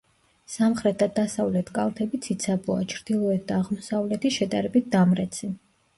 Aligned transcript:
სამხრეთ 0.51 0.95
და 1.01 1.07
დასავლეთ 1.19 1.69
კალთები 1.75 2.21
ციცაბოა, 2.27 2.87
ჩრდილოეთ 2.95 3.45
და 3.53 3.61
აღმოსავლეთი 3.65 4.33
შედარებით 4.39 4.89
დამრეცი. 4.97 5.53